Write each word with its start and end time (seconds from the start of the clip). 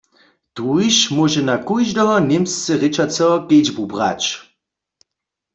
Tuž 0.55 0.95
móže 1.15 1.41
na 1.49 1.55
kóždeho 1.67 2.15
němsce 2.31 2.71
rěčaceho 2.81 3.35
kedźbu 3.47 3.83
brać. 3.91 4.23